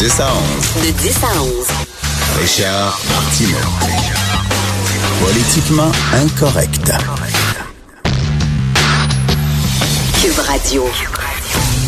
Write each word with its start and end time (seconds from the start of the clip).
10 0.00 0.20
à 0.20 0.32
11. 0.32 0.86
De 0.86 0.90
10 0.92 1.16
à 1.22 1.42
11. 1.42 1.52
Richard 2.40 2.98
Martineau. 3.10 3.58
Politiquement 5.22 5.92
incorrect. 6.14 6.90
Cube 10.22 10.38
Radio. 10.38 10.84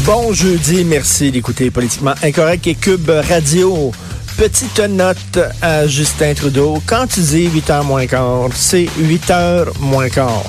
Bon 0.05 0.35
jeudi, 0.35 0.85
merci 0.85 1.33
d'écouter 1.33 1.71
Politiquement 1.71 2.13
Incorrect 2.23 2.67
et 2.67 2.75
Cube 2.75 3.09
Radio. 3.31 3.93
Petite 4.37 4.81
note 4.81 5.39
à 5.63 5.87
Justin 5.87 6.35
Trudeau. 6.35 6.83
Quand 6.85 7.07
tu 7.07 7.21
dis 7.21 7.49
8h 7.49 7.83
moins 7.83 8.07
quart, 8.07 8.51
c'est 8.55 8.91
8h 9.01 9.69
moins 9.81 10.11
quart. 10.11 10.45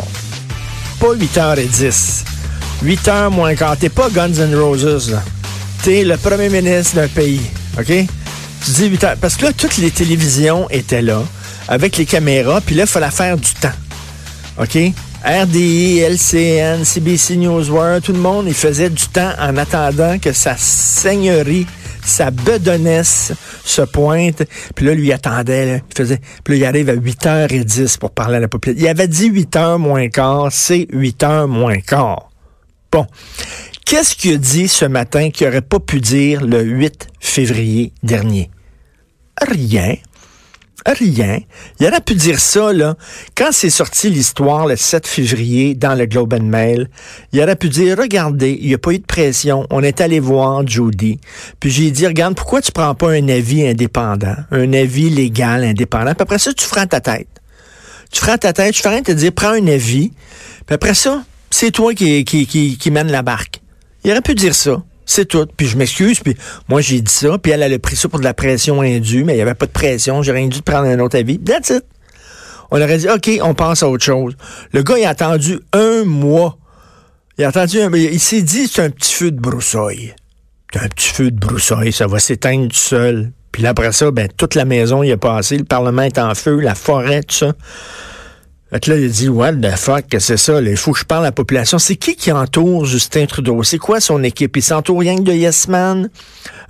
Pas 1.00 1.16
8h10. 1.16 2.23
8h 2.84 3.30
moins 3.30 3.55
quart. 3.55 3.77
T'es 3.77 3.88
pas 3.88 4.09
Guns 4.09 4.34
N' 4.34 4.53
Roses, 4.53 5.11
là. 5.11 5.23
Le 5.86 6.16
premier 6.16 6.48
ministre 6.48 6.95
d'un 6.95 7.09
pays, 7.09 7.42
OK? 7.78 7.88
Tu 7.88 8.72
dis 8.72 8.89
8h. 8.89 9.17
Parce 9.20 9.36
que 9.36 9.48
là, 9.48 9.52
toutes 9.52 9.76
les 9.78 9.92
télévisions 9.92 10.70
étaient 10.70 11.02
là, 11.02 11.22
avec 11.67 11.98
les 11.98 12.06
caméras, 12.06 12.62
puis 12.62 12.73
là, 12.73 12.84
il 12.84 12.90
fallait 12.90 13.12
faire 13.12 13.36
du 13.36 13.53
temps. 13.56 13.73
OK? 14.59 14.78
RDI, 15.25 16.00
LCN, 16.00 16.86
CBC 16.86 17.36
News 17.36 17.70
World, 17.70 18.02
tout 18.02 18.14
le 18.14 18.20
monde, 18.20 18.45
il 18.48 18.53
faisait 18.53 18.90
du 18.90 19.08
temps 19.08 19.34
en 19.38 19.58
attendant 19.58 20.20
que 20.20 20.31
sa 20.31 20.56
seigneurie, 20.56 21.67
sa 22.02 22.31
bedonnesse 22.31 23.34
se 23.66 23.81
pointe. 23.81 24.44
Puis 24.75 24.86
là, 24.86 24.94
lui, 24.94 25.12
attendait. 25.12 25.84
Il 25.90 25.97
faisait, 25.97 26.22
puis 26.45 26.53
là, 26.53 26.59
il 26.59 26.66
arrive 26.66 26.90
à 26.92 26.95
8h10 26.95 27.97
pour 27.97 28.12
parler 28.12 28.38
à 28.38 28.40
la 28.40 28.47
population. 28.47 28.86
Il 28.86 28.88
avait 28.88 29.09
dit 29.09 29.30
8h 29.30 29.80
moins 29.80 30.08
quart, 30.08 30.47
c'est 30.50 30.88
8h 30.94 31.47
moins 31.47 31.81
quart. 31.81 32.30
Bon. 32.90 33.06
Qu'est-ce 33.95 34.16
qu'il 34.16 34.33
a 34.33 34.38
dit 34.38 34.67
ce 34.67 34.86
matin 34.86 35.30
qu'il 35.30 35.45
n'aurait 35.45 35.61
pas 35.61 35.80
pu 35.80 36.02
dire 36.02 36.44
le 36.44 36.63
8 36.63 37.09
février 37.19 37.94
dernier? 38.02 38.50
Rien. 39.39 39.97
Rien. 40.83 41.38
Il 41.80 41.85
aurait 41.85 42.02
pu 42.02 42.16
dire 42.16 42.39
ça, 42.39 42.73
là. 42.73 42.95
Quand 43.38 43.50
c'est 43.52 43.69
sorti 43.69 44.09
l'histoire 44.09 44.66
le 44.66 44.77
7 44.77 45.05
février 45.05 45.75
dans 45.75 45.94
le 45.94 46.08
Globe 46.08 46.33
and 46.33 46.45
Mail, 46.45 46.89
il 47.33 47.41
aurait 47.41 47.55
pu 47.55 47.69
dire, 47.69 47.95
regardez, 48.00 48.58
il 48.59 48.69
n'y 48.69 48.73
a 48.73 48.80
pas 48.80 48.94
eu 48.94 48.97
de 48.97 49.05
pression. 49.05 49.67
On 49.69 49.83
est 49.83 50.02
allé 50.02 50.19
voir 50.19 50.66
Judy. 50.66 51.19
Puis 51.59 51.69
j'ai 51.69 51.91
dit, 51.91 52.07
regarde, 52.07 52.33
pourquoi 52.33 52.63
tu 52.63 52.72
prends 52.72 52.95
pas 52.95 53.11
un 53.11 53.28
avis 53.28 53.67
indépendant? 53.67 54.38
Un 54.50 54.73
avis 54.73 55.11
légal 55.11 55.63
indépendant? 55.63 56.16
Puis 56.16 56.23
après 56.23 56.39
ça, 56.39 56.52
tu 56.52 56.66
feras 56.66 56.88
ta 56.88 57.00
tête. 57.00 57.28
Tu 58.11 58.22
feras 58.22 58.39
ta 58.39 58.53
tête, 58.53 58.73
tu 58.73 58.81
feras 58.81 58.95
rien 58.95 59.03
te 59.03 59.11
dire, 59.11 59.31
prends 59.33 59.53
un 59.53 59.67
avis. 59.67 60.13
Puis 60.66 60.73
après 60.73 60.95
ça, 60.95 61.23
c'est 61.52 61.69
toi 61.69 61.94
qui, 61.94 62.25
qui 62.25 62.89
mène 62.89 63.11
la 63.11 63.22
barque. 63.22 63.62
Il 64.04 64.12
aurait 64.12 64.22
pu 64.22 64.36
dire 64.36 64.56
ça. 64.56 64.82
C'est 65.06 65.26
tout. 65.26 65.46
Puis 65.58 65.68
je 65.68 65.78
m'excuse, 65.78 66.20
puis 66.20 66.36
moi 66.70 66.82
j'ai 66.82 67.02
dit 67.02 67.12
ça, 67.12 67.38
puis 67.38 67.52
elle, 67.52 67.62
elle 67.62 67.73
a 67.73 67.80
pris 67.80 67.96
ça 67.96 68.08
pour 68.08 68.19
de 68.19 68.24
la 68.24 68.34
pression 68.34 68.81
indue, 68.81 69.24
mais 69.24 69.34
il 69.34 69.36
n'y 69.36 69.41
avait 69.41 69.53
pas 69.53 69.66
de 69.66 69.72
pression, 69.72 70.22
rien 70.22 70.47
dû 70.47 70.62
prendre 70.62 70.88
un 70.88 71.00
autre 71.00 71.18
avis. 71.18 71.40
That's 71.40 71.69
it. 71.69 71.84
On 72.72 72.81
aurait 72.81 72.97
dit, 72.97 73.08
OK, 73.09 73.30
on 73.44 73.53
passe 73.53 73.84
à 73.84 73.90
autre 73.90 74.03
chose. 74.03 74.36
Le 74.72 74.81
gars, 74.81 74.97
il 74.97 75.06
a 75.06 75.09
attendu 75.09 75.59
un 75.74 76.06
mois. 76.06 76.58
Il 77.38 77.44
a 77.44 77.50
attendu 77.50 77.80
un 77.80 77.92
Il 77.94 78.19
s'est 78.19 78.42
dit, 78.42 78.68
c'est 78.68 78.81
un 78.81 78.90
petit 78.90 79.13
feu 79.13 79.31
de 79.31 79.40
broussaille. 79.40 80.16
C'est 80.72 80.80
un 80.80 80.88
petit 80.88 81.09
feu 81.09 81.30
de 81.30 81.40
broussaille, 81.40 81.92
ça 81.92 82.08
va 82.08 82.18
s'éteindre 82.18 82.69
tout 82.69 82.75
seul. 82.75 83.31
Puis 83.52 83.62
là, 83.62 83.69
après 83.69 83.92
ça, 83.92 84.09
ben, 84.09 84.28
toute 84.36 84.56
la 84.56 84.66
maison 84.66 85.03
y 85.03 85.12
a 85.12 85.18
passé, 85.18 85.58
le 85.58 85.66
Parlement 85.66 86.02
est 86.02 86.18
en 86.18 86.34
feu, 86.34 86.59
la 86.59 86.74
forêt, 86.74 87.22
tout 87.22 87.36
ça. 87.36 87.53
Fait 88.73 88.88
là, 88.88 88.97
il 88.97 89.11
dit, 89.11 89.29
what 89.29 89.53
the 89.53 89.78
fuck, 89.78 90.07
que 90.07 90.17
c'est 90.17 90.35
ça, 90.35 90.59
là, 90.59 90.72
il 90.72 90.78
faut 90.78 90.94
que 90.94 91.00
je 91.00 91.06
parle 91.06 91.25
à 91.25 91.28
la 91.28 91.31
population. 91.31 91.78
C'est 91.78 91.95
qui 91.95 92.16
qui 92.16 92.31
entoure 92.31 92.85
Justin 92.85 93.28
Trudeau? 93.28 93.61
C'est 93.61 93.78
quoi 93.78 94.00
son 94.00 94.23
équipe? 94.23 94.57
Il 94.57 94.63
s'entoure 94.63 95.00
rien 95.00 95.16
que 95.16 95.22
de 95.22 95.31
Yes 95.31 95.67
Man. 95.67 96.09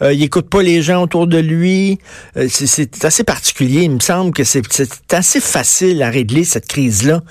Euh, 0.01 0.11
il 0.11 0.21
écoute 0.21 0.49
pas 0.49 0.61
les 0.61 0.81
gens 0.81 1.03
autour 1.03 1.27
de 1.27 1.37
lui. 1.37 1.99
Euh, 2.35 2.47
c'est 2.49 3.05
assez 3.05 3.23
particulier. 3.23 3.83
Il 3.83 3.91
me 3.91 3.99
semble 4.01 4.33
que 4.33 4.43
c'est 4.43 4.65
assez 5.13 5.39
facile 5.39 6.03
à 6.03 6.09
régler 6.09 6.43
cette 6.43 6.67
crise-là. 6.67 7.21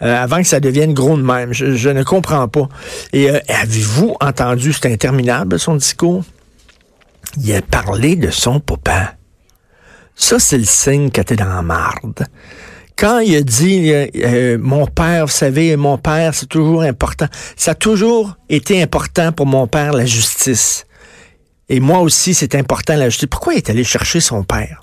Euh, 0.00 0.16
avant 0.16 0.38
que 0.38 0.48
ça 0.48 0.58
devienne 0.58 0.94
gros 0.94 1.18
de 1.18 1.22
même. 1.22 1.52
Je, 1.52 1.74
je 1.74 1.90
ne 1.90 2.02
comprends 2.02 2.48
pas. 2.48 2.70
Et 3.12 3.28
euh, 3.30 3.38
avez-vous 3.48 4.16
entendu, 4.22 4.72
c'est 4.72 4.90
interminable, 4.90 5.58
son 5.58 5.76
discours? 5.76 6.24
Il 7.36 7.54
a 7.54 7.60
parlé 7.60 8.16
de 8.16 8.30
son 8.30 8.58
papa. 8.58 9.16
Ça, 10.16 10.38
c'est 10.38 10.56
le 10.56 10.64
signe 10.64 11.10
que 11.10 11.20
t'es 11.20 11.36
dans 11.36 11.44
la 11.44 11.60
marde 11.60 12.26
quand 12.96 13.18
il 13.18 13.36
a 13.36 13.42
dit 13.42 13.92
euh, 13.92 14.06
euh, 14.16 14.58
mon 14.60 14.86
père, 14.86 15.26
vous 15.26 15.32
savez, 15.32 15.76
mon 15.76 15.98
père, 15.98 16.34
c'est 16.34 16.48
toujours 16.48 16.82
important. 16.82 17.26
Ça 17.56 17.72
a 17.72 17.74
toujours 17.74 18.36
été 18.48 18.82
important 18.82 19.32
pour 19.32 19.46
mon 19.46 19.66
père 19.66 19.92
la 19.92 20.06
justice. 20.06 20.86
Et 21.68 21.80
moi 21.80 22.00
aussi, 22.00 22.34
c'est 22.34 22.54
important 22.54 22.96
la 22.96 23.08
justice. 23.08 23.28
Pourquoi 23.30 23.54
il 23.54 23.58
est 23.58 23.70
allé 23.70 23.84
chercher 23.84 24.20
son 24.20 24.44
père? 24.44 24.82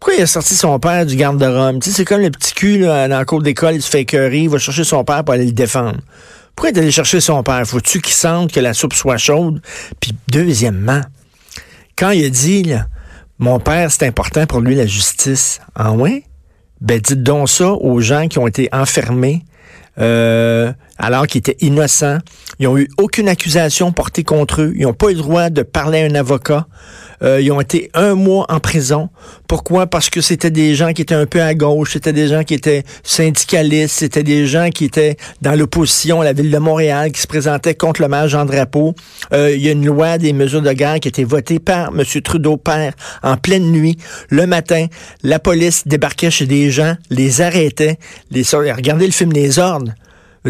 Pourquoi 0.00 0.18
il 0.18 0.22
a 0.22 0.26
sorti 0.26 0.56
son 0.56 0.80
père 0.80 1.06
du 1.06 1.14
garde-robe? 1.14 1.80
Tu 1.80 1.90
sais, 1.90 1.96
c'est 1.98 2.04
comme 2.04 2.22
le 2.22 2.30
petit 2.30 2.54
cul 2.54 2.78
là, 2.78 3.06
dans 3.06 3.18
la 3.18 3.24
cour 3.24 3.40
d'école, 3.40 3.76
il 3.76 3.82
se 3.82 3.88
fait 3.88 4.00
écœurer, 4.00 4.40
il 4.40 4.48
va 4.48 4.58
chercher 4.58 4.82
son 4.82 5.04
père 5.04 5.22
pour 5.22 5.34
aller 5.34 5.46
le 5.46 5.52
défendre. 5.52 5.98
Pourquoi 6.56 6.70
il 6.70 6.76
est 6.76 6.80
allé 6.80 6.90
chercher 6.90 7.20
son 7.20 7.42
père? 7.44 7.64
Faut-tu 7.66 8.00
qu'il 8.00 8.14
sente 8.14 8.52
que 8.52 8.58
la 8.58 8.74
soupe 8.74 8.94
soit 8.94 9.16
chaude? 9.16 9.62
Puis 10.00 10.12
deuxièmement, 10.26 11.02
quand 11.96 12.10
il 12.10 12.24
a 12.24 12.30
dit 12.30 12.72
mon 13.38 13.60
père, 13.60 13.92
c'est 13.92 14.06
important 14.06 14.44
pour 14.46 14.60
lui 14.60 14.74
la 14.74 14.86
justice. 14.86 15.60
Ah 15.76 15.92
ouais? 15.92 16.24
Ben 16.82 17.00
dites 17.00 17.22
donc 17.22 17.48
ça 17.48 17.72
aux 17.72 18.00
gens 18.00 18.26
qui 18.28 18.38
ont 18.38 18.46
été 18.46 18.68
enfermés 18.72 19.42
euh, 19.98 20.72
alors 20.98 21.26
qu'ils 21.26 21.40
étaient 21.40 21.56
innocents. 21.60 22.18
Ils 22.58 22.66
n'ont 22.66 22.78
eu 22.78 22.88
aucune 22.98 23.28
accusation 23.28 23.92
portée 23.92 24.24
contre 24.24 24.62
eux. 24.62 24.72
Ils 24.76 24.82
n'ont 24.82 24.92
pas 24.92 25.10
eu 25.10 25.14
le 25.14 25.20
droit 25.20 25.50
de 25.50 25.62
parler 25.62 26.02
à 26.02 26.06
un 26.06 26.14
avocat. 26.14 26.66
Euh, 27.22 27.40
ils 27.40 27.52
ont 27.52 27.60
été 27.60 27.90
un 27.94 28.14
mois 28.14 28.46
en 28.48 28.58
prison. 28.58 29.08
Pourquoi? 29.46 29.86
Parce 29.86 30.10
que 30.10 30.20
c'était 30.20 30.50
des 30.50 30.74
gens 30.74 30.92
qui 30.92 31.02
étaient 31.02 31.14
un 31.14 31.26
peu 31.26 31.40
à 31.40 31.54
gauche, 31.54 31.92
c'était 31.92 32.12
des 32.12 32.28
gens 32.28 32.42
qui 32.42 32.54
étaient 32.54 32.82
syndicalistes, 33.04 33.96
c'était 33.98 34.22
des 34.22 34.46
gens 34.46 34.70
qui 34.70 34.86
étaient 34.86 35.16
dans 35.40 35.54
l'opposition 35.54 36.20
à 36.20 36.24
la 36.24 36.32
ville 36.32 36.50
de 36.50 36.58
Montréal, 36.58 37.12
qui 37.12 37.20
se 37.20 37.26
présentaient 37.26 37.74
contre 37.74 38.02
le 38.02 38.08
maire 38.08 38.28
Jean 38.28 38.44
Drapeau. 38.44 38.94
Euh, 39.32 39.54
il 39.54 39.62
y 39.62 39.68
a 39.68 39.72
une 39.72 39.86
loi 39.86 40.18
des 40.18 40.32
mesures 40.32 40.62
de 40.62 40.72
guerre 40.72 40.98
qui 41.00 41.08
a 41.08 41.10
été 41.10 41.24
votée 41.24 41.58
par 41.58 41.88
M. 41.88 42.02
Trudeau 42.22 42.56
père 42.56 42.92
en 43.22 43.36
pleine 43.36 43.70
nuit. 43.70 43.98
Le 44.28 44.46
matin, 44.46 44.86
la 45.22 45.38
police 45.38 45.86
débarquait 45.86 46.30
chez 46.30 46.46
des 46.46 46.70
gens, 46.70 46.96
les 47.10 47.40
arrêtait, 47.40 47.98
les 48.30 48.42
regardez 48.52 49.06
le 49.06 49.12
film 49.12 49.32
Les 49.32 49.58
Ordres. 49.58 49.92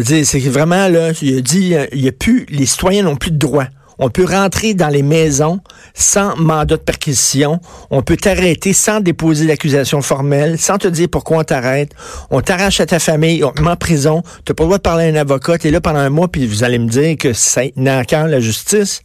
C'est 0.01 0.39
vraiment 0.49 0.87
là, 0.87 1.11
il 1.21 1.37
a 1.37 1.41
dit, 1.41 1.75
il 1.91 2.07
a 2.07 2.11
plus, 2.11 2.45
les 2.49 2.65
citoyens 2.65 3.03
n'ont 3.03 3.15
plus 3.15 3.31
de 3.31 3.37
droits. 3.37 3.67
On 3.99 4.09
peut 4.09 4.25
rentrer 4.25 4.73
dans 4.73 4.89
les 4.89 5.03
maisons 5.03 5.59
sans 5.93 6.35
mandat 6.35 6.77
de 6.77 6.81
perquisition. 6.81 7.59
On 7.91 8.01
peut 8.01 8.17
t'arrêter 8.17 8.73
sans 8.73 9.01
déposer 9.01 9.45
d'accusation 9.45 10.01
formelle, 10.01 10.57
sans 10.57 10.77
te 10.77 10.87
dire 10.87 11.07
pourquoi 11.11 11.39
on 11.39 11.43
t'arrête. 11.43 11.91
On 12.31 12.41
t'arrache 12.41 12.79
à 12.79 12.85
ta 12.85 12.99
famille, 12.99 13.43
on 13.43 13.51
te 13.51 13.61
met 13.61 13.69
en 13.69 13.75
prison. 13.75 14.23
Tu 14.45 14.51
n'as 14.51 14.55
pas 14.55 14.63
le 14.63 14.67
droit 14.67 14.77
de 14.77 14.81
parler 14.81 15.05
à 15.05 15.07
un 15.09 15.15
avocat. 15.15 15.57
Tu 15.59 15.67
es 15.67 15.71
là 15.71 15.79
pendant 15.79 15.99
un 15.99 16.09
mois, 16.09 16.27
puis 16.27 16.47
vous 16.47 16.63
allez 16.63 16.79
me 16.79 16.89
dire 16.89 17.17
que 17.17 17.33
ça 17.33 17.61
n'est 17.75 17.91
encore 17.91 18.27
la 18.27 18.39
justice. 18.39 19.01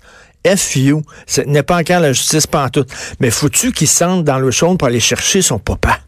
F 0.47 0.77
you. 0.77 1.03
Ce 1.27 1.43
n'est 1.43 1.63
pas 1.63 1.77
encore 1.77 2.01
la 2.01 2.13
justice 2.13 2.47
tout. 2.73 2.87
Mais 3.21 3.31
faut-tu 3.31 3.73
qu'il 3.73 3.89
sente 3.89 4.25
dans 4.25 4.39
le 4.39 4.51
chaud 4.51 4.77
pour 4.77 4.89
aller 4.89 5.01
chercher 5.01 5.43
son 5.43 5.59
papa? 5.59 5.99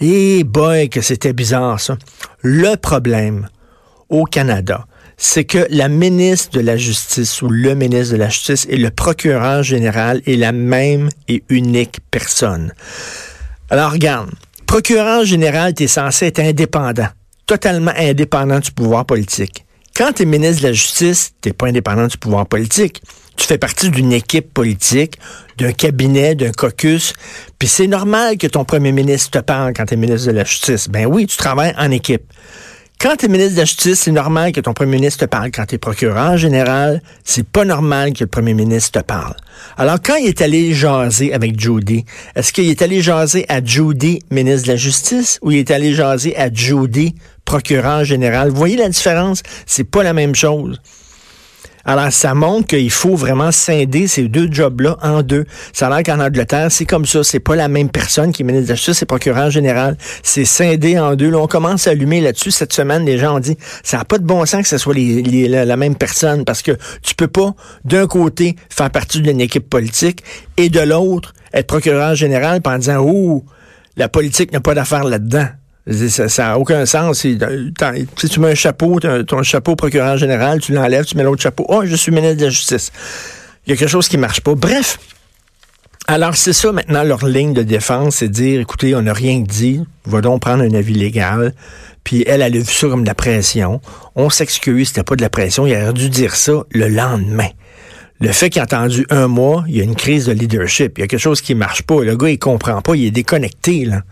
Eh 0.00 0.44
boy, 0.44 0.88
que 0.88 1.02
c'était 1.02 1.34
bizarre, 1.34 1.78
ça. 1.78 1.98
Le 2.42 2.76
problème 2.76 3.48
au 4.10 4.24
Canada, 4.24 4.86
c'est 5.16 5.44
que 5.44 5.66
la 5.70 5.88
ministre 5.88 6.58
de 6.58 6.60
la 6.60 6.76
Justice 6.76 7.42
ou 7.42 7.48
le 7.48 7.74
ministre 7.74 8.14
de 8.14 8.18
la 8.18 8.28
Justice 8.28 8.66
et 8.68 8.76
le 8.76 8.90
procureur 8.90 9.62
général 9.62 10.22
est 10.26 10.36
la 10.36 10.52
même 10.52 11.08
et 11.28 11.42
unique 11.48 12.00
personne. 12.10 12.72
Alors 13.68 13.92
regarde, 13.92 14.30
procureur 14.66 15.24
général, 15.24 15.74
tu 15.74 15.84
es 15.84 15.88
censé 15.88 16.26
être 16.26 16.40
indépendant, 16.40 17.08
totalement 17.46 17.92
indépendant 17.96 18.60
du 18.60 18.70
pouvoir 18.72 19.04
politique. 19.04 19.64
Quand 19.94 20.12
tu 20.14 20.22
es 20.22 20.26
ministre 20.26 20.62
de 20.62 20.68
la 20.68 20.72
Justice, 20.72 21.32
tu 21.42 21.52
pas 21.52 21.66
indépendant 21.66 22.06
du 22.06 22.16
pouvoir 22.16 22.46
politique. 22.46 23.02
Tu 23.36 23.46
fais 23.46 23.58
partie 23.58 23.90
d'une 23.90 24.12
équipe 24.12 24.52
politique, 24.52 25.18
d'un 25.58 25.72
cabinet, 25.72 26.34
d'un 26.34 26.52
caucus, 26.52 27.12
puis 27.58 27.68
c'est 27.68 27.86
normal 27.86 28.38
que 28.38 28.46
ton 28.46 28.64
premier 28.64 28.92
ministre 28.92 29.38
te 29.38 29.38
parle 29.38 29.72
quand 29.74 29.86
tu 29.86 29.94
es 29.94 29.96
ministre 29.96 30.28
de 30.28 30.32
la 30.32 30.44
Justice. 30.44 30.88
Ben 30.88 31.06
oui, 31.06 31.26
tu 31.26 31.36
travailles 31.36 31.74
en 31.78 31.90
équipe. 31.90 32.22
Quand 33.02 33.16
tu 33.16 33.24
es 33.24 33.28
ministre 33.28 33.54
de 33.54 33.60
la 33.60 33.64
Justice, 33.64 34.00
c'est 34.00 34.12
normal 34.12 34.52
que 34.52 34.60
ton 34.60 34.74
premier 34.74 34.96
ministre 34.96 35.24
te 35.24 35.30
parle. 35.30 35.50
Quand 35.50 35.64
tu 35.64 35.76
es 35.76 35.78
procureur 35.78 36.36
général, 36.36 37.00
c'est 37.24 37.48
pas 37.48 37.64
normal 37.64 38.12
que 38.12 38.24
le 38.24 38.26
premier 38.26 38.52
ministre 38.52 39.00
te 39.00 39.02
parle. 39.02 39.34
Alors, 39.78 39.96
quand 40.04 40.16
il 40.16 40.26
est 40.26 40.42
allé 40.42 40.74
jaser 40.74 41.32
avec 41.32 41.58
Judy, 41.58 42.04
est-ce 42.36 42.52
qu'il 42.52 42.68
est 42.68 42.82
allé 42.82 43.00
jaser 43.00 43.46
à 43.48 43.64
Judy, 43.64 44.18
ministre 44.30 44.66
de 44.66 44.72
la 44.72 44.76
Justice, 44.76 45.38
ou 45.40 45.50
il 45.50 45.60
est 45.60 45.70
allé 45.70 45.94
jaser 45.94 46.36
à 46.36 46.52
Judy, 46.52 47.14
procureur 47.46 48.04
général? 48.04 48.50
Vous 48.50 48.56
voyez 48.56 48.76
la 48.76 48.90
différence? 48.90 49.42
C'est 49.64 49.84
pas 49.84 50.02
la 50.02 50.12
même 50.12 50.34
chose. 50.34 50.78
Alors, 51.84 52.12
ça 52.12 52.34
montre 52.34 52.68
qu'il 52.68 52.90
faut 52.90 53.16
vraiment 53.16 53.52
scinder 53.52 54.06
ces 54.06 54.28
deux 54.28 54.48
jobs-là 54.50 54.98
en 55.02 55.22
deux. 55.22 55.46
Ça 55.72 55.86
a 55.86 55.90
l'air 55.90 56.02
qu'en 56.02 56.22
Angleterre, 56.22 56.70
c'est 56.70 56.84
comme 56.84 57.06
ça. 57.06 57.24
C'est 57.24 57.40
pas 57.40 57.56
la 57.56 57.68
même 57.68 57.88
personne 57.88 58.32
qui 58.32 58.42
est 58.42 58.44
ministre 58.44 58.66
de 58.66 58.72
la 58.72 58.74
Justice, 58.74 58.98
c'est 58.98 59.06
procureur 59.06 59.50
général. 59.50 59.96
C'est 60.22 60.44
scindé 60.44 60.98
en 60.98 61.14
deux. 61.16 61.30
Là, 61.30 61.38
on 61.38 61.46
commence 61.46 61.86
à 61.86 61.90
allumer 61.90 62.20
là-dessus. 62.20 62.50
Cette 62.50 62.72
semaine, 62.72 63.04
les 63.04 63.18
gens 63.18 63.36
ont 63.36 63.40
dit, 63.40 63.56
ça 63.82 63.98
n'a 63.98 64.04
pas 64.04 64.18
de 64.18 64.24
bon 64.24 64.44
sens 64.46 64.62
que 64.62 64.68
ce 64.68 64.78
soit 64.78 64.94
la, 64.94 65.76
même 65.76 65.96
personne 65.96 66.44
parce 66.44 66.62
que 66.62 66.72
tu 67.02 67.14
peux 67.14 67.28
pas, 67.28 67.54
d'un 67.84 68.06
côté, 68.06 68.56
faire 68.68 68.90
partie 68.90 69.20
d'une 69.20 69.40
équipe 69.40 69.68
politique 69.68 70.22
et 70.56 70.68
de 70.68 70.80
l'autre, 70.80 71.34
être 71.52 71.66
procureur 71.66 72.14
général 72.14 72.60
en 72.64 72.78
disant, 72.78 72.98
oh, 73.04 73.44
la 73.96 74.08
politique 74.08 74.52
n'a 74.52 74.60
pas 74.60 74.74
d'affaire 74.74 75.04
là-dedans. 75.04 75.46
Ça 75.86 76.26
n'a 76.44 76.58
aucun 76.58 76.84
sens. 76.86 77.20
Si 77.20 77.38
tu 78.30 78.40
mets 78.40 78.50
un 78.50 78.54
chapeau, 78.54 79.00
ton 79.00 79.42
chapeau 79.42 79.76
procureur 79.76 80.16
général, 80.16 80.60
tu 80.60 80.72
l'enlèves, 80.72 81.04
tu 81.04 81.16
mets 81.16 81.22
l'autre 81.22 81.42
chapeau. 81.42 81.64
Oh, 81.68 81.82
je 81.84 81.96
suis 81.96 82.12
ministre 82.12 82.36
de 82.36 82.44
la 82.44 82.50
Justice. 82.50 82.92
Il 83.66 83.70
y 83.70 83.72
a 83.72 83.76
quelque 83.76 83.88
chose 83.90 84.08
qui 84.08 84.16
ne 84.16 84.22
marche 84.22 84.40
pas. 84.40 84.54
Bref. 84.54 84.98
Alors, 86.06 86.34
c'est 86.34 86.52
ça 86.52 86.72
maintenant 86.72 87.04
leur 87.04 87.24
ligne 87.24 87.52
de 87.52 87.62
défense, 87.62 88.16
c'est 88.16 88.28
dire, 88.28 88.60
écoutez, 88.60 88.96
on 88.96 89.02
n'a 89.02 89.12
rien 89.12 89.40
dit, 89.40 89.84
va 90.06 90.20
donc 90.20 90.40
prendre 90.40 90.64
un 90.64 90.74
avis 90.74 90.94
légal. 90.94 91.54
Puis 92.02 92.24
elle, 92.26 92.42
elle 92.42 92.56
a 92.56 92.58
vu 92.58 92.64
ça 92.64 92.88
comme 92.88 93.02
de 93.02 93.08
la 93.08 93.14
pression. 93.14 93.80
On 94.16 94.28
s'excuse, 94.28 94.88
c'était 94.88 95.04
pas 95.04 95.14
de 95.14 95.22
la 95.22 95.30
pression. 95.30 95.66
Il 95.66 95.74
aurait 95.76 95.92
dû 95.92 96.08
dire 96.08 96.34
ça 96.34 96.64
le 96.70 96.88
lendemain. 96.88 97.48
Le 98.18 98.32
fait 98.32 98.50
qu'il 98.50 98.60
a 98.60 98.64
attendu 98.64 99.06
un 99.10 99.28
mois, 99.28 99.64
il 99.68 99.76
y 99.76 99.80
a 99.80 99.84
une 99.84 99.94
crise 99.94 100.26
de 100.26 100.32
leadership. 100.32 100.98
Il 100.98 101.02
y 101.02 101.04
a 101.04 101.06
quelque 101.06 101.20
chose 101.20 101.40
qui 101.40 101.54
marche 101.54 101.82
pas. 101.82 102.02
Le 102.02 102.16
gars, 102.16 102.28
il 102.28 102.38
comprend 102.38 102.80
pas. 102.82 102.96
Il 102.96 103.04
est 103.04 103.10
déconnecté, 103.10 103.84
là. 103.84 104.02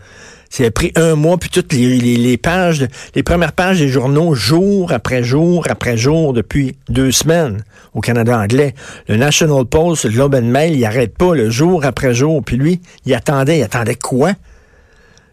C'est 0.49 0.71
pris 0.71 0.91
un 0.95 1.15
mois, 1.15 1.37
puis 1.37 1.49
toutes 1.49 1.73
les, 1.73 1.97
les, 1.97 2.17
les, 2.17 2.37
pages, 2.37 2.87
les 3.13 3.23
premières 3.23 3.53
pages 3.53 3.79
des 3.79 3.87
journaux, 3.87 4.33
jour 4.33 4.91
après 4.91 5.23
jour 5.23 5.65
après 5.69 5.97
jour, 5.97 6.33
depuis 6.33 6.75
deux 6.89 7.11
semaines 7.11 7.63
au 7.93 8.01
Canada 8.01 8.37
anglais. 8.37 8.73
Le 9.07 9.15
National 9.15 9.65
Post, 9.65 10.05
le 10.05 10.11
Globe 10.11 10.35
and 10.35 10.43
Mail, 10.43 10.75
il 10.75 10.85
arrête 10.85 11.15
pas, 11.15 11.35
le 11.35 11.49
jour 11.49 11.85
après 11.85 12.13
jour. 12.13 12.43
Puis 12.43 12.57
lui, 12.57 12.81
il 13.05 13.13
attendait, 13.13 13.59
il 13.59 13.63
attendait 13.63 13.95
quoi? 13.95 14.33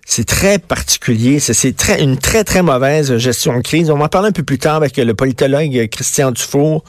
C'est 0.09 0.25
très 0.25 0.59
particulier. 0.59 1.41
C'est 1.41 1.77
très, 1.77 2.01
une 2.01 2.17
très, 2.17 2.45
très 2.45 2.63
mauvaise 2.63 3.17
gestion 3.17 3.57
de 3.57 3.63
crise. 3.63 3.91
On 3.91 3.99
va 3.99 4.05
en 4.05 4.09
parler 4.09 4.29
un 4.29 4.33
peu 4.33 4.45
plus 4.45 4.59
tard 4.59 4.77
avec 4.77 4.97
le 4.97 5.15
politologue 5.15 5.89
Christian 5.91 6.31
Dufour. 6.31 6.85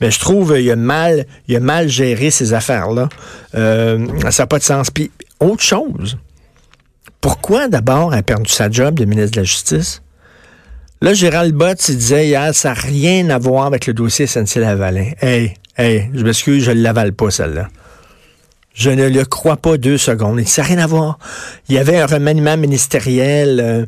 Mais 0.00 0.10
je 0.10 0.18
trouve 0.18 0.52
qu'il 0.54 0.68
a 0.70 0.76
mal, 0.76 1.26
il 1.46 1.54
a 1.54 1.60
mal 1.60 1.88
géré 1.88 2.30
ces 2.30 2.54
affaires-là. 2.54 3.08
Euh, 3.54 4.04
ça 4.30 4.42
n'a 4.42 4.46
pas 4.48 4.58
de 4.58 4.64
sens. 4.64 4.90
Puis, 4.90 5.12
autre 5.38 5.62
chose, 5.62 6.18
pourquoi 7.20 7.68
d'abord 7.68 8.12
elle 8.12 8.20
a 8.20 8.22
perdu 8.22 8.50
sa 8.50 8.70
job 8.70 8.98
de 8.98 9.04
ministre 9.04 9.32
de 9.32 9.40
la 9.40 9.44
Justice? 9.44 10.02
Là, 11.02 11.12
Gérald 11.12 11.54
Bott, 11.54 11.88
il 11.88 11.98
disait 11.98 12.26
hier, 12.26 12.54
ça 12.54 12.70
n'a 12.70 12.74
rien 12.74 13.28
à 13.28 13.38
voir 13.38 13.66
avec 13.66 13.86
le 13.86 13.92
dossier 13.92 14.26
SNC-Lavalin. 14.26 15.12
Hey, 15.20 15.54
hey, 15.76 16.10
je 16.14 16.24
m'excuse, 16.24 16.64
je 16.64 16.70
ne 16.70 16.80
l'avale 16.80 17.12
pas, 17.12 17.30
celle-là. 17.30 17.68
Je 18.72 18.90
ne 18.90 19.08
le 19.08 19.24
crois 19.24 19.56
pas 19.56 19.76
deux 19.76 19.98
secondes. 19.98 20.40
Ça 20.46 20.62
n'a 20.62 20.68
rien 20.68 20.78
à 20.78 20.86
voir. 20.86 21.18
Il 21.68 21.74
y 21.74 21.78
avait 21.78 21.98
un 21.98 22.06
remaniement 22.06 22.56
ministériel. 22.56 23.60
Euh, 23.60 23.86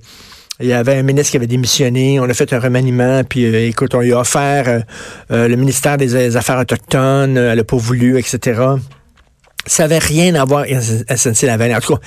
il 0.60 0.66
y 0.66 0.72
avait 0.72 0.96
un 0.96 1.02
ministre 1.02 1.30
qui 1.30 1.36
avait 1.38 1.46
démissionné. 1.46 2.20
On 2.20 2.24
a 2.24 2.34
fait 2.34 2.52
un 2.52 2.58
remaniement. 2.58 3.22
Puis, 3.24 3.46
euh, 3.46 3.68
écoute, 3.68 3.94
on 3.94 4.00
lui 4.00 4.12
a 4.12 4.20
offert 4.20 4.82
euh, 5.30 5.48
le 5.48 5.56
ministère 5.56 5.96
des 5.96 6.36
Affaires 6.36 6.58
autochtones. 6.58 7.36
elle 7.36 7.56
n'a 7.56 7.64
pas 7.64 7.76
voulu, 7.76 8.18
etc. 8.18 8.62
Ça 9.66 9.84
n'avait 9.84 9.98
rien 9.98 10.34
à 10.34 10.44
voir 10.44 10.60
avec 10.60 10.76
SNC-Lavalin. 10.78 11.76
En 11.76 11.80
tout 11.80 11.96
cas, 11.96 12.00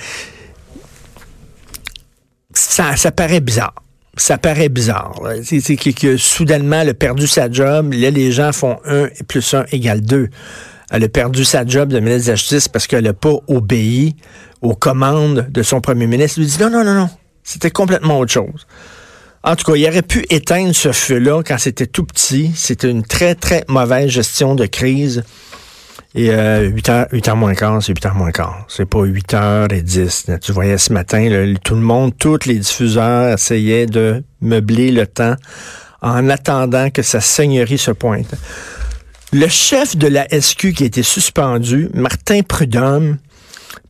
ça, 2.54 3.12
paraît 3.12 3.40
bizarre. 3.40 3.74
Ça 4.16 4.38
paraît 4.38 4.68
bizarre. 4.68 5.20
C'est 5.42 5.76
que, 5.76 5.90
que, 5.90 6.16
soudainement, 6.16 6.80
elle 6.80 6.90
a 6.90 6.94
perdu 6.94 7.26
sa 7.26 7.50
job. 7.50 7.92
Là, 7.94 8.10
les 8.10 8.32
gens 8.32 8.52
font 8.52 8.78
1 8.84 9.08
plus 9.26 9.54
1 9.54 9.66
égale 9.72 10.02
2. 10.02 10.28
Elle 10.90 11.04
a 11.04 11.08
perdu 11.08 11.44
sa 11.44 11.66
job 11.66 11.88
de 11.88 12.00
ministre 12.00 12.26
de 12.26 12.32
la 12.32 12.36
Justice 12.36 12.68
parce 12.68 12.86
qu'elle 12.86 13.04
n'a 13.04 13.14
pas 13.14 13.34
obéi 13.48 14.14
aux 14.60 14.74
commandes 14.74 15.48
de 15.50 15.62
son 15.62 15.80
premier 15.80 16.06
ministre. 16.06 16.38
Il 16.38 16.44
lui 16.44 16.50
dit 16.50 16.58
non, 16.60 16.70
non, 16.70 16.84
non, 16.84 16.94
non. 16.94 17.10
C'était 17.42 17.70
complètement 17.70 18.18
autre 18.18 18.32
chose. 18.32 18.66
En 19.44 19.56
tout 19.56 19.64
cas, 19.64 19.76
il 19.76 19.88
aurait 19.88 20.02
pu 20.02 20.24
éteindre 20.30 20.74
ce 20.74 20.92
feu-là 20.92 21.42
quand 21.42 21.58
c'était 21.58 21.86
tout 21.86 22.04
petit. 22.04 22.52
C'était 22.54 22.88
une 22.88 23.02
très, 23.02 23.34
très 23.34 23.64
mauvaise 23.68 24.08
gestion 24.08 24.54
de 24.54 24.66
crise. 24.66 25.24
Et 26.14 26.30
euh, 26.30 26.70
8h, 26.70 27.10
8h 27.10 27.34
moins 27.36 27.54
quart, 27.54 27.82
c'est 27.82 27.92
8h 27.92 28.14
moins 28.14 28.32
quart. 28.32 28.64
C'est 28.68 28.84
pas 28.84 29.02
8h10. 29.02 30.38
Tu 30.40 30.52
voyais 30.52 30.76
ce 30.78 30.92
matin, 30.92 31.54
tout 31.64 31.74
le 31.74 31.80
monde, 31.80 32.12
tous 32.18 32.46
les 32.46 32.58
diffuseurs 32.58 33.32
essayaient 33.32 33.86
de 33.86 34.22
meubler 34.40 34.90
le 34.90 35.06
temps 35.06 35.36
en 36.02 36.28
attendant 36.28 36.90
que 36.90 37.02
sa 37.02 37.20
seigneurie 37.20 37.78
se 37.78 37.92
pointe. 37.92 38.34
Le 39.32 39.48
chef 39.48 39.96
de 39.96 40.08
la 40.08 40.26
SQ 40.28 40.74
qui 40.74 40.82
a 40.82 40.86
été 40.86 41.02
suspendu, 41.02 41.88
Martin 41.94 42.42
Prudhomme, 42.42 43.16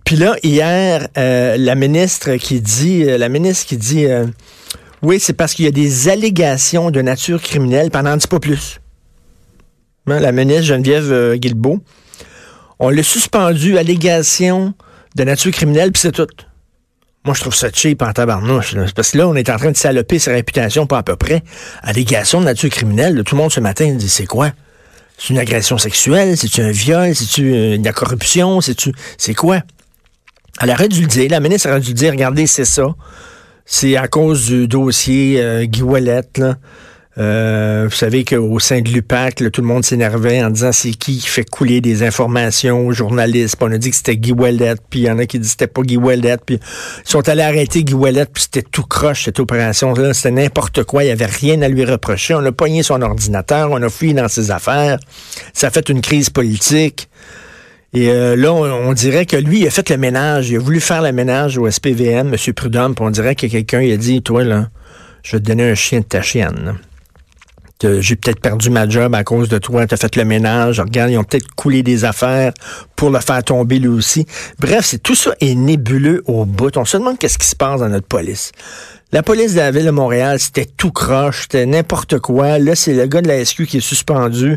puis 0.05 0.17
là, 0.17 0.37
hier, 0.43 1.09
euh, 1.17 1.57
la 1.57 1.75
ministre 1.75 2.35
qui 2.37 2.61
dit, 2.61 3.05
euh, 3.05 3.19
la 3.19 3.29
ministre 3.29 3.67
qui 3.67 3.77
dit, 3.77 4.07
euh, 4.07 4.27
oui, 5.03 5.19
c'est 5.21 5.33
parce 5.33 5.55
qu'il 5.55 5.65
y 5.65 5.69
a 5.69 5.73
des 5.73 6.09
allégations 6.09 6.91
de 6.91 7.01
nature 7.01 7.41
criminelle, 7.41 7.91
pendant 7.91 8.17
dis 8.17 8.27
pas 8.27 8.41
plus. 8.41 8.81
Hein, 10.07 10.21
la 10.21 10.33
ministre 10.33 10.65
Geneviève 10.65 11.37
Guilbeault, 11.37 11.81
on 12.83 12.91
l'a 12.91 13.05
suspendu, 13.05 13.79
allégation 13.79 14.75
de 15.15 15.23
nature 15.23 15.53
criminelle, 15.53 15.93
puis 15.93 16.01
c'est 16.01 16.11
tout. 16.11 16.27
Moi, 17.25 17.33
je 17.33 17.41
trouve 17.41 17.55
ça 17.55 17.69
cheap 17.73 18.03
en 18.03 18.13
tabarnouche. 18.13 18.75
Parce 18.97 19.13
que 19.13 19.19
là, 19.19 19.29
on 19.29 19.37
est 19.37 19.49
en 19.51 19.57
train 19.57 19.71
de 19.71 19.77
saloper 19.77 20.19
sa 20.19 20.33
réputation, 20.33 20.89
pas 20.89 20.99
à 20.99 21.03
peu 21.05 21.15
près. 21.15 21.45
Allégation 21.85 22.41
de 22.41 22.47
nature 22.47 22.71
criminelle, 22.71 23.23
tout 23.25 23.37
le 23.37 23.41
monde 23.41 23.53
ce 23.53 23.61
matin 23.61 23.95
dit 23.95 24.09
c'est 24.09 24.27
quoi? 24.27 24.51
C'est 25.17 25.31
une 25.31 25.39
agression 25.39 25.79
sexuelle? 25.79 26.37
C'est-tu 26.37 26.61
un 26.61 26.73
viol? 26.73 27.15
C'est-tu 27.15 27.55
euh, 27.55 27.79
de 27.79 27.91
corruption? 27.93 28.59
C'est 28.61 29.35
quoi? 29.35 29.61
Elle 30.61 30.71
aurait 30.71 30.89
dû 30.89 31.03
le 31.03 31.07
dire. 31.07 31.31
La 31.31 31.39
ministre 31.39 31.71
aurait 31.71 31.79
dû 31.79 31.91
le 31.91 31.95
dire, 31.95 32.11
regardez, 32.11 32.49
c'est 32.49 32.65
ça. 32.65 32.87
C'est 33.65 33.97
à 33.97 34.09
cause 34.09 34.47
du 34.47 34.67
dossier 34.67 35.41
euh, 35.41 35.65
là. 36.37 36.57
Euh, 37.19 37.85
vous 37.91 37.95
savez 37.95 38.25
qu'au 38.25 38.59
sein 38.59 38.81
de 38.81 38.89
l'UPAC, 38.89 39.35
tout 39.53 39.61
le 39.61 39.67
monde 39.67 39.85
s'énervait 39.85 40.43
en 40.43 40.49
disant 40.49 40.73
c'est 40.73 40.93
qui 40.93 41.19
qui 41.19 41.29
fait 41.29 41.49
couler 41.49 41.83
des 41.83 42.03
informations 42.03 42.87
aux 42.87 42.93
journalistes? 42.93 43.57
Puis 43.57 43.69
on 43.69 43.73
a 43.73 43.79
dit 43.79 43.91
que 43.91 43.97
c'était 43.97 44.17
Guy 44.17 44.33
Wellet, 44.33 44.77
puis 44.89 45.01
il 45.01 45.03
y 45.05 45.11
en 45.11 45.19
a 45.19 45.27
qui 45.27 45.39
disaient 45.39 45.51
c'était 45.51 45.67
pas 45.67 45.83
Guy 45.83 45.99
Wellet, 45.99 46.39
puis 46.45 46.57
ils 46.57 47.11
sont 47.11 47.29
allés 47.29 47.43
arrêter 47.43 47.85
Guy 47.85 47.95
Wellet, 47.95 48.25
puis 48.33 48.45
c'était 48.45 48.63
tout 48.63 48.85
croche 48.85 49.25
cette 49.25 49.41
opération-là. 49.41 50.15
C'était 50.15 50.31
n'importe 50.31 50.85
quoi, 50.85 51.05
il 51.05 51.09
y 51.09 51.11
avait 51.11 51.27
rien 51.27 51.61
à 51.61 51.69
lui 51.69 51.85
reprocher. 51.85 52.35
On 52.35 52.45
a 52.47 52.53
pogné 52.53 52.83
son 52.83 53.03
ordinateur, 53.03 53.71
on 53.71 53.83
a 53.83 53.91
fouillé 53.91 54.15
dans 54.15 54.29
ses 54.29 54.51
affaires. 54.51 54.99
Ça 55.53 55.67
a 55.67 55.71
fait 55.71 55.91
une 55.91 56.01
crise 56.01 56.31
politique. 56.31 57.11
Et 57.95 58.09
euh, 58.09 58.37
là, 58.37 58.55
on, 58.55 58.95
dirait 58.95 59.27
que 59.27 59.37
lui, 59.37 59.61
il 59.61 59.67
a 59.67 59.71
fait 59.71 59.91
le 59.91 59.99
ménage. 59.99 60.49
Il 60.49 60.57
a 60.57 60.61
voulu 60.61 60.81
faire 60.81 61.03
le 61.03 61.13
ménage 61.13 61.59
au 61.59 61.71
SPVM, 61.71 62.33
M. 62.33 62.55
Prudhomme, 62.55 62.95
puis 62.95 63.05
on 63.05 63.11
dirait 63.11 63.35
que 63.35 63.47
quelqu'un 63.47 63.83
il 63.83 63.93
a 63.93 63.99
dit, 63.99 64.23
toi, 64.23 64.45
là, 64.45 64.71
je 65.23 65.37
vais 65.37 65.41
te 65.41 65.47
donner 65.47 65.71
un 65.71 65.75
chien 65.75 66.01
de 66.01 66.07
ta 66.07 66.23
chienne 66.23 66.79
j'ai 68.01 68.17
peut-être 68.17 68.41
perdu 68.41 68.71
ma 68.71 68.89
job 68.89 69.15
à 69.15 69.25
cause 69.25 69.49
de 69.49 69.59
toi, 69.59 69.87
tu 69.87 69.95
as 69.95 69.97
fait 69.97 70.17
le 70.17 70.25
ménage, 70.25 70.81
regarde, 70.81 71.11
ils 71.11 71.19
ont 71.19 71.25
peut-être 71.25 71.49
coulé 71.55 71.83
des 71.83 72.05
affaires 72.05 72.53
pour 72.97 73.11
le 73.11 73.19
faire 73.21 73.43
tomber 73.43 73.79
lui 73.79 73.89
aussi. 73.89 74.27
Bref, 74.59 74.85
c'est 74.85 75.03
tout 75.03 75.15
ça 75.15 75.33
est 75.41 75.55
nébuleux 75.55 76.23
au 76.27 76.45
bout. 76.45 76.77
On 76.77 76.85
se 76.85 76.97
demande 76.97 77.19
qu'est-ce 77.19 77.39
qui 77.39 77.47
se 77.47 77.57
passe 77.57 77.81
dans 77.81 77.89
notre 77.89 78.07
police. 78.07 78.53
La 79.15 79.23
police 79.23 79.53
de 79.53 79.59
la 79.59 79.71
ville 79.71 79.85
de 79.85 79.91
Montréal, 79.91 80.39
c'était 80.41 80.65
tout 80.65 80.91
croche, 80.91 81.43
c'était 81.43 81.67
n'importe 81.67 82.19
quoi. 82.19 82.59
Là, 82.59 82.75
c'est 82.75 82.95
le 82.95 83.05
gars 83.05 83.21
de 83.21 83.29
la 83.29 83.45
SQ 83.45 83.67
qui 83.67 83.77
est 83.77 83.81
suspendu. 83.81 84.57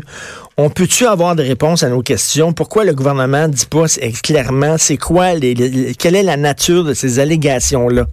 On 0.56 0.70
peut-tu 0.70 1.04
avoir 1.04 1.36
des 1.36 1.42
réponses 1.42 1.82
à 1.82 1.90
nos 1.90 2.00
questions? 2.00 2.54
Pourquoi 2.54 2.84
le 2.84 2.94
gouvernement 2.94 3.48
dit 3.48 3.66
pas 3.66 3.84
clairement 4.22 4.76
c'est 4.78 4.96
quoi, 4.96 5.34
les, 5.34 5.94
quelle 5.98 6.16
est 6.16 6.22
la 6.22 6.38
nature 6.38 6.84
de 6.84 6.94
ces 6.94 7.18
allégations-là? 7.18 8.06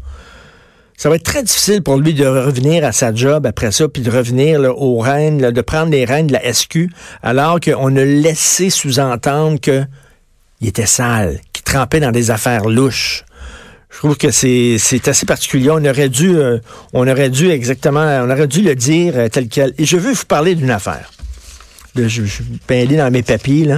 Ça 1.03 1.09
va 1.09 1.17
être 1.17 1.23
très 1.23 1.43
difficile 1.43 1.83
pour 1.83 1.97
lui 1.97 2.13
de 2.13 2.25
revenir 2.25 2.85
à 2.85 2.93
sa 2.93 3.13
job 3.13 3.45
après 3.45 3.73
ça, 3.73 3.89
puis 3.89 4.01
de 4.01 4.09
revenir 4.09 4.61
aux 4.61 4.99
rênes, 4.99 5.51
de 5.51 5.61
prendre 5.61 5.91
les 5.91 6.05
rênes 6.05 6.27
de 6.27 6.31
la 6.31 6.53
SQ, 6.53 6.87
alors 7.21 7.59
qu'on 7.59 7.97
a 7.97 8.05
laissé 8.05 8.69
sous-entendre 8.69 9.59
qu'il 9.59 9.85
était 10.61 10.85
sale, 10.85 11.41
qu'il 11.51 11.65
trempait 11.65 11.99
dans 11.99 12.13
des 12.13 12.31
affaires 12.31 12.69
louches. 12.69 13.25
Je 13.89 13.97
trouve 13.97 14.15
que 14.15 14.31
c'est 14.31 14.77
assez 15.05 15.25
particulier. 15.25 15.71
On 15.71 15.83
aurait 15.83 16.07
dû, 16.07 16.37
euh, 16.37 16.59
on 16.93 17.05
aurait 17.05 17.29
dû 17.29 17.49
exactement, 17.49 18.05
on 18.23 18.29
aurait 18.29 18.47
dû 18.47 18.61
le 18.61 18.73
dire 18.73 19.11
euh, 19.17 19.27
tel 19.27 19.49
quel. 19.49 19.73
Et 19.77 19.83
je 19.83 19.97
veux 19.97 20.13
vous 20.13 20.25
parler 20.25 20.55
d'une 20.55 20.71
affaire. 20.71 21.11
je, 21.97 22.07
je 22.07 22.43
vais 22.69 22.85
dans 22.85 23.11
mes 23.11 23.23
papiers. 23.23 23.75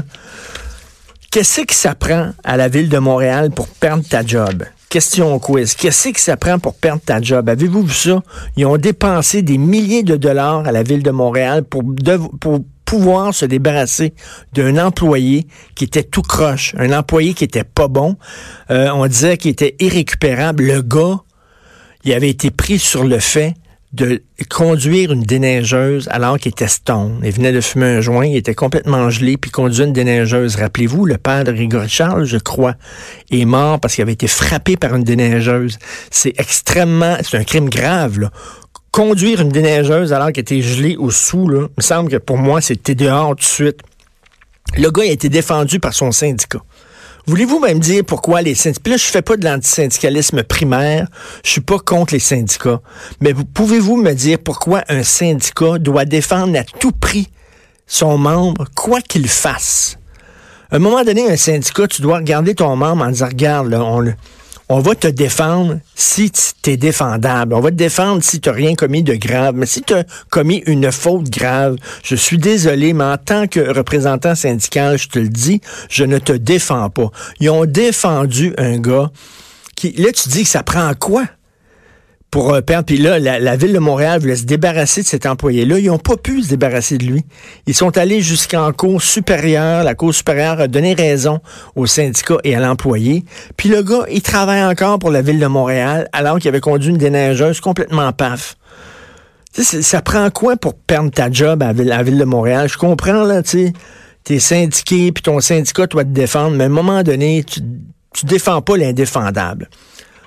Qu'est-ce 1.31 1.61
que 1.61 1.73
ça 1.73 1.95
prend 1.95 2.33
à 2.43 2.55
la 2.55 2.67
ville 2.67 2.87
de 2.87 2.99
Montréal 2.99 3.49
pour 3.49 3.67
perdre 3.67 4.07
ta 4.07 4.23
job? 4.23 4.63
Question 4.95 5.37
quiz. 5.39 5.75
Qu'est-ce 5.75 6.07
que 6.07 6.21
ça 6.21 6.37
prend 6.37 6.57
pour 6.57 6.73
perdre 6.73 7.01
ta 7.01 7.21
job? 7.21 7.49
Avez-vous 7.49 7.83
vu 7.83 7.93
ça? 7.93 8.23
Ils 8.55 8.65
ont 8.65 8.77
dépensé 8.77 9.41
des 9.41 9.57
milliers 9.57 10.03
de 10.03 10.15
dollars 10.15 10.65
à 10.65 10.71
la 10.71 10.83
ville 10.83 11.03
de 11.03 11.11
Montréal 11.11 11.65
pour, 11.65 11.83
pouvoir 12.85 13.33
se 13.33 13.43
débarrasser 13.43 14.13
d'un 14.53 14.77
employé 14.77 15.47
qui 15.75 15.83
était 15.83 16.03
tout 16.03 16.21
croche, 16.21 16.75
un 16.77 16.97
employé 16.97 17.33
qui 17.33 17.43
était 17.43 17.65
pas 17.65 17.89
bon. 17.89 18.15
Euh, 18.71 18.89
on 18.93 19.05
disait 19.07 19.35
qu'il 19.35 19.51
était 19.51 19.75
irrécupérable. 19.79 20.63
Le 20.63 20.81
gars, 20.81 21.19
il 22.05 22.13
avait 22.13 22.29
été 22.29 22.49
pris 22.49 22.79
sur 22.79 23.03
le 23.03 23.19
fait 23.19 23.53
de 23.95 24.21
conduire 24.49 25.11
une 25.11 25.23
déneigeuse 25.23 26.09
alors 26.11 26.37
qu'il 26.37 26.51
était 26.51 26.67
stone. 26.67 27.19
Il 27.23 27.31
venait 27.31 27.53
de 27.53 27.61
fumer 27.61 27.85
un 27.85 28.01
joint, 28.01 28.25
il 28.25 28.35
était 28.35 28.53
complètement 28.53 29.09
gelé, 29.09 29.37
puis 29.37 29.51
conduit 29.51 29.83
une 29.83 29.93
déneigeuse. 29.93 30.57
Rappelez-vous, 30.57 31.05
le 31.05 31.17
père 31.17 31.43
de 31.43 31.55
Charles, 31.87 32.25
je 32.25 32.37
crois, 32.37 32.75
est 33.31 33.45
mort 33.45 33.79
parce 33.79 33.95
qu'il 33.95 34.01
avait 34.01 34.13
été 34.13 34.27
frappé 34.27 34.75
par 34.75 34.95
une 34.95 35.03
déneigeuse. 35.03 35.79
C'est 36.11 36.33
extrêmement, 36.37 37.17
c'est 37.21 37.37
un 37.37 37.43
crime 37.43 37.69
grave. 37.69 38.29
Conduire 38.91 39.41
une 39.41 39.49
déneigeuse 39.49 40.13
alors 40.13 40.27
qu'elle 40.31 40.41
était 40.41 40.61
gelée 40.61 40.97
au 40.97 41.11
sous, 41.11 41.47
là, 41.47 41.67
me 41.77 41.81
semble 41.81 42.09
que 42.09 42.17
pour 42.17 42.37
moi, 42.37 42.61
c'était 42.61 42.95
dehors 42.95 43.29
tout 43.29 43.35
de 43.35 43.43
suite. 43.43 43.79
Le 44.77 44.89
gars 44.89 45.03
a 45.03 45.05
été 45.05 45.29
défendu 45.29 45.79
par 45.79 45.93
son 45.93 46.11
syndicat. 46.11 46.59
Voulez-vous 47.27 47.59
même 47.59 47.79
dire 47.79 48.03
pourquoi 48.05 48.41
les 48.41 48.53
syndicats... 48.53 48.91
Là, 48.91 48.97
je 48.97 49.05
fais 49.05 49.21
pas 49.23 49.35
de 49.35 49.45
l'antisyndicalisme 49.45 50.43
primaire. 50.43 51.07
Je 51.43 51.51
suis 51.51 51.61
pas 51.61 51.79
contre 51.79 52.13
les 52.13 52.19
syndicats. 52.19 52.81
Mais 53.19 53.33
pouvez-vous 53.33 53.97
me 53.97 54.13
dire 54.13 54.37
pourquoi 54.43 54.83
un 54.89 55.01
syndicat 55.01 55.79
doit 55.79 56.05
défendre 56.05 56.57
à 56.57 56.63
tout 56.63 56.91
prix 56.91 57.29
son 57.87 58.17
membre, 58.17 58.65
quoi 58.75 59.01
qu'il 59.01 59.27
fasse? 59.27 59.97
À 60.71 60.75
un 60.75 60.79
moment 60.79 61.03
donné, 61.03 61.29
un 61.29 61.37
syndicat, 61.37 61.87
tu 61.87 62.01
dois 62.01 62.17
regarder 62.17 62.55
ton 62.55 62.75
membre 62.75 63.03
en 63.03 63.09
disant, 63.09 63.27
regarde, 63.27 63.69
là, 63.69 63.83
on 63.83 63.99
le 63.99 64.13
on 64.69 64.79
va 64.79 64.95
te 64.95 65.07
défendre 65.07 65.79
si 65.95 66.31
tu 66.31 66.77
défendable. 66.77 67.53
On 67.53 67.59
va 67.59 67.69
te 67.69 67.75
défendre 67.75 68.23
si 68.23 68.39
tu 68.39 68.49
rien 68.49 68.73
commis 68.73 69.03
de 69.03 69.13
grave. 69.15 69.55
Mais 69.55 69.65
si 69.65 69.81
tu 69.81 69.93
as 69.93 70.03
commis 70.29 70.63
une 70.65 70.91
faute 70.91 71.29
grave, 71.29 71.77
je 72.03 72.15
suis 72.15 72.37
désolé, 72.37 72.93
mais 72.93 73.03
en 73.03 73.17
tant 73.17 73.47
que 73.47 73.59
représentant 73.59 74.33
syndical, 74.33 74.97
je 74.97 75.07
te 75.07 75.19
le 75.19 75.29
dis, 75.29 75.61
je 75.89 76.03
ne 76.03 76.17
te 76.17 76.33
défends 76.33 76.89
pas. 76.89 77.11
Ils 77.39 77.49
ont 77.49 77.65
défendu 77.65 78.53
un 78.57 78.79
gars 78.79 79.11
qui, 79.75 79.91
là, 79.91 80.11
tu 80.11 80.29
dis 80.29 80.43
que 80.43 80.49
ça 80.49 80.63
prend 80.63 80.91
quoi? 80.95 81.25
Pour 82.35 82.53
euh, 82.53 82.59
perdre. 82.59 82.85
Puis 82.85 82.97
là, 82.97 83.17
la, 83.17 83.55
ville 83.55 83.71
de 83.71 83.79
Montréal 83.79 84.19
voulait 84.19 84.35
se 84.35 84.43
débarrasser 84.43 85.03
de 85.03 85.07
cet 85.07 85.25
employé-là. 85.25 85.79
Ils 85.79 85.85
n'ont 85.85 85.97
pas 85.97 86.17
pu 86.17 86.43
se 86.43 86.49
débarrasser 86.49 86.97
de 86.97 87.05
lui. 87.05 87.23
Ils 87.65 87.73
sont 87.73 87.97
allés 87.97 88.19
jusqu'en 88.19 88.73
cour 88.73 89.01
supérieure. 89.01 89.85
La 89.85 89.95
cour 89.95 90.13
supérieure 90.13 90.59
a 90.59 90.67
donné 90.67 90.95
raison 90.95 91.39
au 91.77 91.85
syndicat 91.85 92.35
et 92.43 92.53
à 92.53 92.59
l'employé. 92.59 93.23
Puis 93.55 93.69
le 93.69 93.81
gars, 93.83 94.03
il 94.11 94.21
travaille 94.21 94.65
encore 94.65 94.99
pour 94.99 95.11
la 95.11 95.21
ville 95.21 95.39
de 95.39 95.47
Montréal 95.47 96.09
alors 96.11 96.39
qu'il 96.39 96.49
avait 96.49 96.59
conduit 96.59 96.89
une 96.89 96.97
déneigeuse 96.97 97.61
complètement 97.61 98.11
paf. 98.11 98.57
ça 99.53 100.01
prend 100.01 100.29
quoi 100.29 100.57
pour 100.57 100.75
perdre 100.75 101.11
ta 101.11 101.31
job 101.31 101.63
à 101.63 101.71
la 101.71 102.03
ville, 102.03 102.17
de 102.17 102.25
Montréal? 102.25 102.67
Je 102.67 102.77
comprends, 102.77 103.23
là, 103.23 103.43
tu 103.43 103.67
sais, 103.67 103.73
t'es 104.25 104.39
syndiqué, 104.39 105.13
puis 105.13 105.23
ton 105.23 105.39
syndicat 105.39 105.87
doit 105.87 106.03
te 106.03 106.09
défendre, 106.09 106.57
mais 106.57 106.65
à 106.65 106.67
un 106.67 106.69
moment 106.69 107.01
donné, 107.01 107.45
tu, 107.45 107.61
tu 108.13 108.25
défends 108.25 108.61
pas 108.61 108.75
l'indéfendable. 108.75 109.69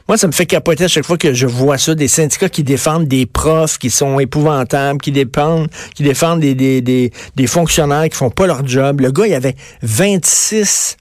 Moi, 0.09 0.17
ça 0.17 0.27
me 0.27 0.33
fait 0.33 0.47
capoter 0.47 0.85
à 0.85 0.89
chaque 0.89 1.05
fois 1.05 1.19
que 1.19 1.35
je 1.35 1.47
vois 1.47 1.77
ça, 1.77 1.95
des 1.95 2.09
syndicats 2.09 2.49
qui 2.49 2.63
défendent 2.63 3.07
des 3.07 3.27
profs 3.27 3.77
qui 3.77 3.91
sont 3.91 4.19
épouvantables, 4.19 5.01
qui 5.01 5.13
défendent, 5.13 5.69
qui 5.95 6.03
défendent 6.03 6.41
des, 6.41 6.55
des, 6.55 6.81
des, 6.81 7.13
des 7.37 7.47
fonctionnaires 7.47 8.09
qui 8.09 8.17
font 8.17 8.31
pas 8.31 8.47
leur 8.47 8.67
job. 8.67 9.03
Le 9.03 9.11
gars, 9.11 9.27
il 9.27 9.35
avait 9.35 9.55
26, 9.83 10.97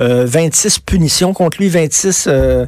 euh, 0.00 0.24
26 0.26 0.80
punitions 0.80 1.32
contre 1.32 1.58
lui, 1.60 1.68
26... 1.68 2.26
Euh, 2.26 2.66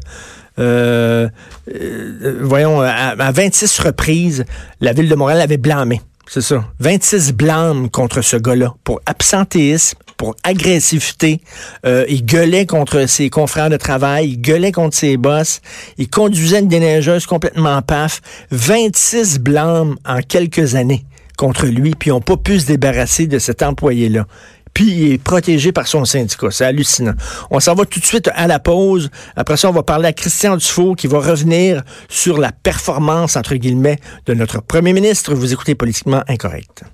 euh, 0.59 1.29
euh, 1.75 2.39
voyons, 2.43 2.83
à, 2.83 3.15
à, 3.19 3.33
26 3.33 3.81
reprises, 3.81 4.45
la 4.81 4.93
ville 4.93 5.09
de 5.09 5.15
Montréal 5.15 5.41
avait 5.41 5.57
blâmé. 5.57 6.01
C'est 6.29 6.43
ça. 6.43 6.65
26 6.79 7.33
blâmes 7.33 7.91
contre 7.91 8.21
ce 8.21 8.37
gars-là 8.37 8.75
pour 8.85 9.01
absentéisme, 9.07 9.99
pour 10.23 10.37
agressivité. 10.45 11.41
Euh, 11.85 12.05
il 12.09 12.25
gueulait 12.25 12.65
contre 12.65 13.07
ses 13.09 13.29
confrères 13.29 13.71
de 13.71 13.77
travail, 13.77 14.29
il 14.29 14.41
gueulait 14.41 14.71
contre 14.71 14.97
ses 14.97 15.17
boss, 15.17 15.61
il 15.99 16.09
conduisait 16.09 16.61
une 16.61 16.69
déneigeuse 16.69 17.27
complètement 17.27 17.83
paf. 17.83 18.21
26 18.53 19.41
blâmes 19.41 19.97
en 20.07 20.21
quelques 20.21 20.77
années 20.77 21.05
contre 21.37 21.67
lui, 21.67 21.97
puis 21.99 22.11
ils 22.11 22.13
n'ont 22.13 22.21
pas 22.21 22.37
pu 22.37 22.61
se 22.61 22.67
débarrasser 22.67 23.27
de 23.27 23.41
cet 23.41 23.65
employé-là. 23.65 24.29
Puis 24.73 24.93
il 24.93 25.13
est 25.15 25.19
protégé 25.19 25.73
par 25.73 25.89
son 25.89 26.05
syndicat. 26.05 26.53
C'est 26.53 26.67
hallucinant. 26.67 27.15
On 27.51 27.59
s'en 27.59 27.75
va 27.75 27.85
tout 27.85 27.99
de 27.99 28.05
suite 28.05 28.31
à 28.33 28.47
la 28.47 28.61
pause. 28.61 29.11
Après 29.35 29.57
ça, 29.57 29.71
on 29.71 29.73
va 29.73 29.83
parler 29.83 30.07
à 30.07 30.13
Christian 30.13 30.57
Dufault 30.57 30.95
qui 30.95 31.09
va 31.09 31.19
revenir 31.19 31.83
sur 32.09 32.39
la 32.39 32.53
performance, 32.53 33.35
entre 33.35 33.57
guillemets, 33.57 33.99
de 34.27 34.35
notre 34.35 34.63
premier 34.63 34.93
ministre. 34.93 35.35
Vous 35.35 35.53
écoutez 35.53 35.75
Politiquement 35.75 36.23
Incorrect. 36.29 36.85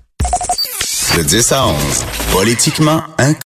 De 1.19 1.23
10 1.25 1.51
à 1.51 1.67
11, 1.67 1.75
politiquement 2.31 3.03
incorrect. 3.17 3.37